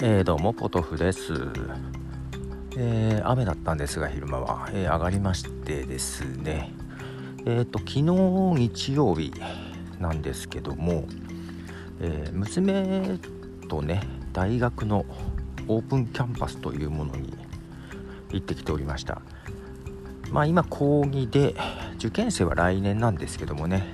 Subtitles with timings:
[0.00, 1.32] えー、どうもポトフです、
[2.76, 6.72] えー、雨だったんですが昼間は、えー、上がりましてですね。
[7.46, 9.32] えっ、と昨日日曜日
[9.98, 11.04] なんですけども、
[12.00, 13.18] え娘
[13.68, 15.04] とね大学の
[15.66, 17.36] オープンキャンパスというものに
[18.30, 19.20] 行ってきておりました。
[20.30, 21.56] まあ今講義で
[21.96, 23.88] 受験生は来年なんですけどもね、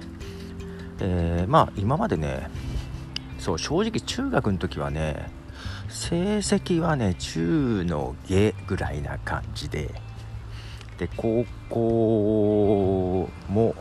[1.00, 2.50] えー、まあ今までね
[3.38, 5.43] そう正直中学の時はね
[5.88, 9.90] 成績はね中の下ぐらいな感じで。
[10.98, 13.74] で高校も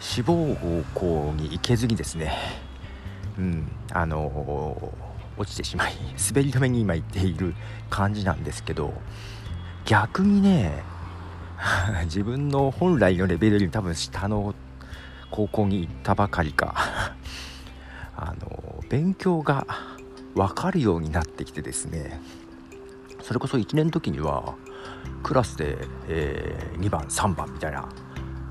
[0.00, 2.36] 志望高校に行けずにですね
[3.38, 5.94] うんあのー、落ちてしまい
[6.30, 7.54] 滑り止めに今行っている
[7.88, 8.92] 感じなんですけど
[9.86, 10.82] 逆にね
[12.04, 14.54] 自分の本来のレベルより多分下の
[15.30, 16.74] 高校に行ったばかりか
[18.16, 19.66] あの勉強が
[20.34, 22.20] 分かるようになってきてですね
[23.22, 24.54] それこそ1年の時には
[25.22, 25.78] クラスで、
[26.08, 27.88] えー、2番3番みたいな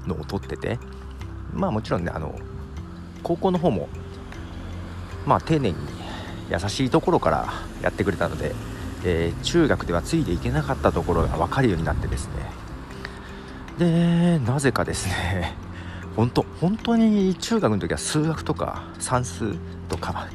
[0.07, 0.79] のを取ってて
[1.53, 2.35] まあもちろんねあの
[3.21, 3.87] 高校の方も
[5.25, 5.77] まあ丁寧に
[6.49, 8.53] 優しいところからやってくれたので、
[9.05, 12.63] えー、中学ではついていけなかったところが分かるようになってですね。
[13.77, 15.55] でなぜかですね
[16.15, 19.55] 本当本当に中学の時は数学とか算数
[19.89, 20.27] とか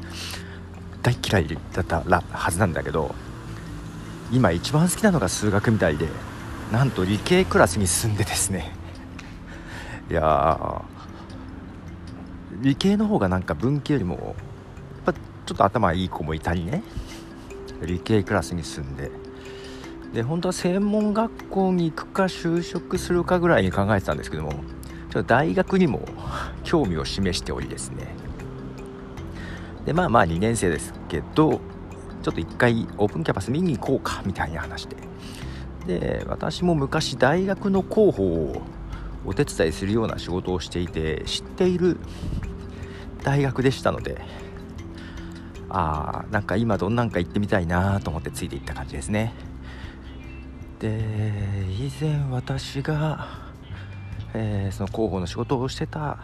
[1.01, 3.15] 大嫌いだったはずなんだけど
[4.31, 6.07] 今一番好きなのが数学みたいで
[6.71, 8.71] なんと理系クラスに進んでですね。
[10.09, 10.83] いや
[12.61, 14.33] 理系の方がなんか文系よりもやっ
[15.05, 16.83] ぱちょっと頭いい子もいたりね。
[17.81, 19.11] 理系クラスに進んで。
[20.13, 24.61] で本当は専門学校に行くか就職するかぐらいに考えてたんですけどもちょっ
[25.11, 26.01] と大学にも
[26.63, 28.07] 興味を示しておりですね。
[29.85, 31.61] でまあまあ2年生ですけど
[32.21, 34.97] ちょっと1回オープンキャパス見に行こうかみたいな話で。
[35.87, 38.61] で私も昔大学の広報を
[39.25, 41.97] お手伝いするような仕事をしていて知っている
[43.23, 44.21] 大学でしたので
[45.69, 49.33] ああなんか今どんなんか行ってみたいなと思ってついていった感じですね。
[50.79, 53.27] で以前私が、
[54.33, 56.17] えー、その広報の仕事をしてた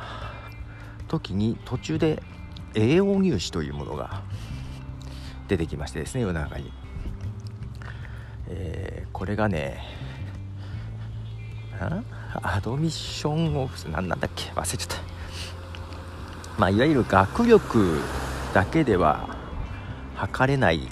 [1.08, 2.24] 時に途中で
[2.75, 4.22] 栄養入試というものが
[5.47, 6.72] 出てきましてですね世の中に、
[8.47, 9.80] えー、これがね
[12.41, 14.97] アドミッションオフィス何なんだっけ忘れちゃった。
[16.58, 18.00] まあいわゆる学力
[18.53, 19.35] だけでは
[20.16, 20.88] 測れない、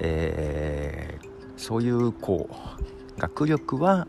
[0.00, 4.08] えー、そういうこう学力は、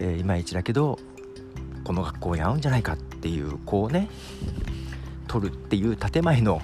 [0.00, 0.98] えー、いまいちだけど
[1.84, 4.08] この学校に合うんじゃないかっていうこうね
[5.26, 6.60] 取るっていう建前の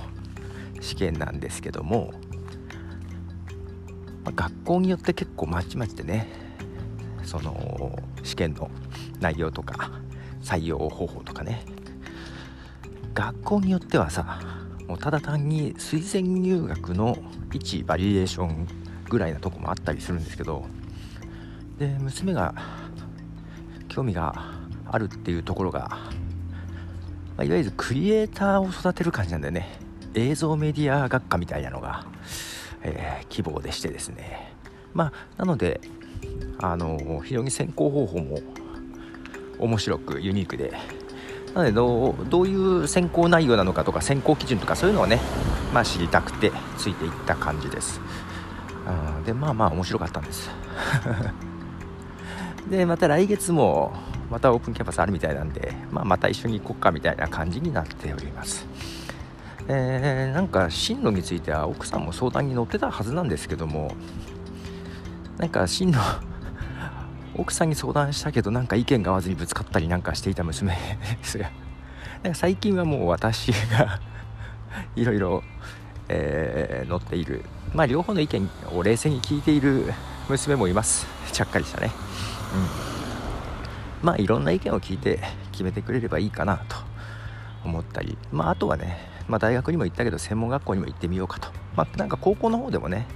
[0.81, 2.13] 試験なんですけども、
[4.25, 6.29] まあ、学校によって結構まちまちでね
[7.25, 8.71] その試験の
[9.21, 9.91] 内容とか
[10.43, 11.65] 採用方法とかね
[13.15, 14.41] 学校によってはさ
[14.89, 17.17] もうただ単に推薦入学の
[17.51, 18.67] 1バリエーション
[19.09, 20.65] ぐらいなとこもあったりするんですけど
[21.79, 22.55] で娘が
[23.89, 25.99] 興味があるっていうところが、
[27.37, 29.79] まあ、いわゆるクリエイターを育てる感じなんだよね。
[30.15, 32.05] 映像メディア学科みたいなのが、
[32.83, 34.53] えー、希望でしてですね。
[34.93, 35.81] まあなので
[36.59, 38.39] あの非常に選考方法も
[39.59, 40.73] 面白くユニークで。
[41.55, 45.21] なのでどうどういう選考内容なのかとか選考基準とかそういうのをね、
[45.75, 48.01] まあ、知りたくてついていった感じです。
[49.25, 50.51] でまあまあ面白かったんです。
[52.71, 53.93] でまた来月も
[54.33, 58.67] またオープンキャンパスあるみたいなんで、まあ、また一緒に行こっかみたいな感じになっております。
[59.69, 63.95] えー、なんか進路については奥さんも相談に乗ってたはずなんですけども
[65.39, 65.99] なんか進路
[67.37, 70.73] 奥さんに相談したけどなんか意見が合わずにぶつかったりなんかしていた娘
[71.23, 71.51] ですが
[72.25, 74.01] なんか最近はもう私が
[74.97, 75.45] いろいろ、
[76.09, 77.45] えー、乗っている。
[77.75, 79.93] まあ両方の意見を冷静に聞いている
[80.29, 81.07] 娘もいます。
[81.33, 81.91] ちゃっかりしたね。
[82.87, 82.92] うん。
[84.03, 85.21] まあいろんな意見を聞いて
[85.53, 86.77] 決めてくれればいいかなと
[87.65, 91.49] 思ったりまああとはね、まあ、大学にも行ったけど専門学校にも行ってみようかと。
[91.77, 93.07] まあなんか高校の方でもね、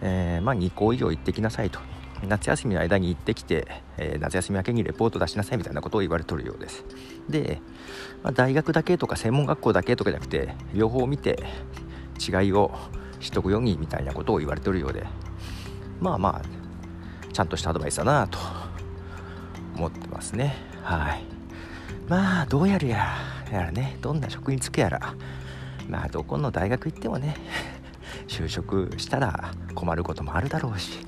[0.00, 1.80] えー、まあ2校以上行ってきなさいと。
[2.26, 3.66] 夏休みの間に行ってきて、
[3.96, 6.84] えー、夏休み明けにレポート出しなさいみたいなことを言われとるようです。
[7.28, 7.60] で、
[8.22, 11.42] まあ、大学だけとか専門学校だけとかじゃなくて両方見て
[12.20, 12.70] 違いを
[13.18, 15.04] 知っとくようにみたいなことを言われてるようで。
[16.00, 16.62] まあまあ
[17.32, 18.38] ちゃんとしたアドバイスだなと
[19.82, 20.54] 思ってますね。
[20.84, 21.24] はい。
[22.08, 23.16] まあどうやるや
[23.50, 25.14] らやらねどんな職に就くやら。
[25.88, 27.36] まあどこの大学行ってもね
[28.28, 30.98] 就職したら困ることもあるだろうし。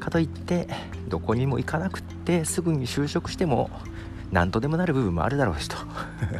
[0.00, 0.66] かといって
[1.08, 3.70] どこにも行かなくってすぐに就職しても
[4.32, 5.76] 何とでもなる部分もあるだろうしと。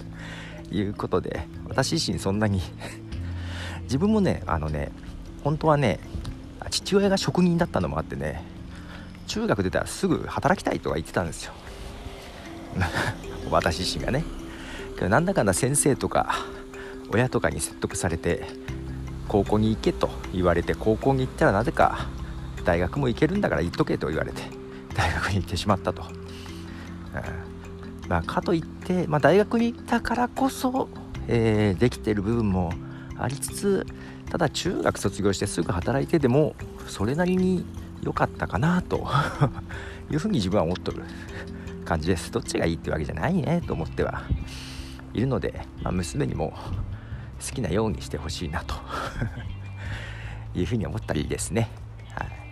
[0.73, 2.61] いうことで私自身そんなに
[3.83, 4.91] 自分もねあのね
[5.45, 6.01] 本当はね
[6.71, 8.43] 父親が職人だったのもあってね
[9.27, 11.53] 中学出たらすぐ働きたいとは言ってたんですよ。
[13.51, 14.25] 私自身がね。
[15.01, 16.35] なんだかんだ先生とか
[17.11, 18.47] 親とかに説得されて
[19.29, 22.07] 高校に行けと言われて高校に行ったらなぜか
[22.65, 24.43] 大学も行けるんだから行っとけと言われて
[24.95, 30.89] 大学に行ってしまったと、うんまあ、かといって、まあ、大学に行ったからこそ、
[31.27, 32.73] えー、できてる部分も
[33.19, 33.87] ありつつ
[34.31, 36.55] ただ中学卒業してすぐ働いてでも
[36.87, 37.65] それなりに
[38.05, 39.09] 良かったかなと。
[40.11, 41.03] いうふうに自分は思っとる
[41.85, 42.31] 感じです。
[42.31, 44.23] どっちがいいってわけじゃないねと思っては
[45.15, 46.53] いるので、まあ、娘にも
[47.41, 48.75] 好きなようにしてほしいなと。
[50.55, 51.69] いうふうに思ったりですね。
[52.15, 52.45] はい。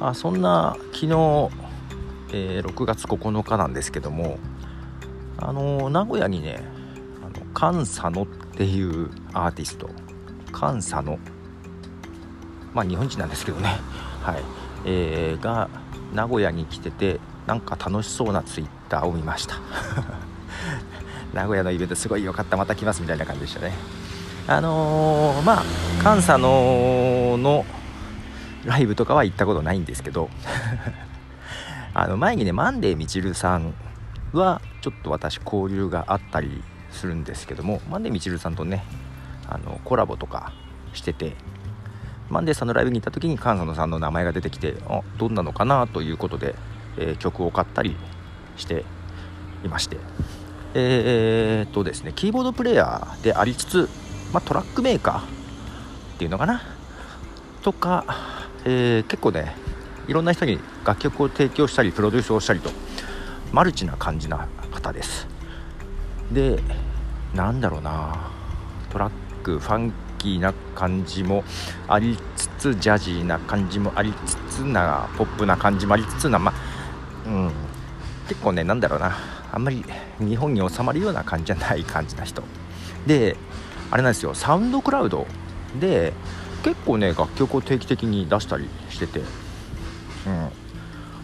[0.00, 1.06] あそんな昨日、
[2.32, 4.38] えー、6月9日なんですけども
[5.44, 6.58] あの名古屋にね
[7.22, 9.90] あのカンサノっていうアーティスト。
[10.52, 11.18] カンサノ。
[12.72, 13.68] まあ日本人なんですけどね。
[14.24, 14.42] はい、
[14.86, 15.68] えー、が
[16.14, 19.56] 名古屋に来ててなんか楽しそうなツイッターを見ました。
[21.34, 22.56] 名古屋のイベントすごい良かった。
[22.56, 23.72] また来ますみたいな感じでしたね。
[24.46, 25.62] あのー、まあ
[26.02, 27.66] 関西のの
[28.64, 30.30] ライブとかは行ったことないんですけど。
[31.96, 33.72] あの前にねマンデーみちるさん
[34.34, 38.84] はちょっと私交流があったりするんですけどもマンデーみちるさんとね
[39.48, 40.52] あのコラボとか
[40.92, 41.34] してて
[42.28, 46.54] マンデーさんのライブに行った時に菅野さんの名前が出てきてあどんなのかなということで、
[46.98, 47.96] えー、曲を買ったり
[48.56, 48.84] して
[49.64, 49.98] いまして。
[50.76, 53.88] えー、っとですねキーボードプレーヤーでありつつ、
[54.32, 55.22] まあ、トラックメーカーっ
[56.18, 56.62] ていうのかな？
[57.62, 58.04] とか、
[58.64, 59.54] えー、結構ね
[60.08, 62.70] いろんな人に楽曲を提供したりプロデュースをしたりと
[63.54, 65.28] マルチな感じな方です。
[66.32, 66.58] で
[67.32, 68.32] なんだろうな。
[68.90, 69.10] トラッ
[69.44, 71.44] クファンキーな感じも
[71.86, 77.52] ありつつジャジーな感じもありつつなポップな感じもありつつなまあうん。
[78.26, 79.16] 結構ねなんだろうな。
[79.52, 79.84] あんまり
[80.18, 82.42] 日本に収まるような感じじゃない感じな人。
[83.06, 83.36] で
[83.92, 84.34] あれなんですよ。
[84.34, 85.28] サウンドクラウド
[85.78, 86.12] で
[86.64, 89.20] 結構ね楽曲を定期的に出したりしてて。
[89.20, 90.63] うん。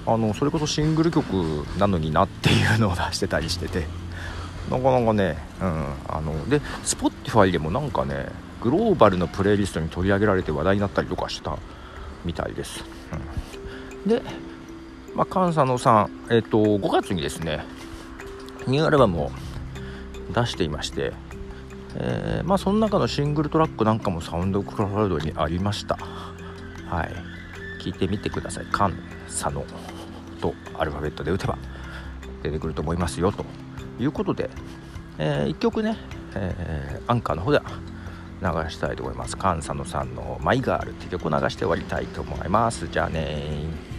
[0.06, 1.32] あのそれこそシングル曲
[1.78, 3.86] なのになっていうのを出してたりしてて。
[4.70, 8.28] なかなかね、うん、あので Spotify でもなんかね
[8.62, 11.58] グローバルのプレイリストに取り上げられて話題になったりとかした
[12.24, 12.84] みたいです、
[14.04, 14.22] うん、で、
[15.14, 17.64] まあ、菅佐野さん、えっ、ー、と5月にですね
[18.68, 19.30] ニューアルバムを
[20.32, 21.12] 出していまして、
[21.96, 25.96] えー、まあ、その中のシングルトラックなんかもサウンドクラウドにありました。
[26.88, 27.12] はい。
[27.82, 28.66] 聞いてみてください。
[28.66, 28.94] 菅
[29.30, 29.64] 佐野
[30.40, 31.58] とアルファベットで打てば
[32.42, 33.44] 出てくると思いますよと
[33.98, 34.50] いうことで、
[35.18, 35.96] えー、1曲ね、
[36.34, 37.64] えー、アンカーの方では
[38.42, 39.32] 流したいと思います。
[39.32, 42.88] 菅佐野さんの「マイガール」っていう曲を流して終わりたいと思います。
[42.88, 43.89] じゃあね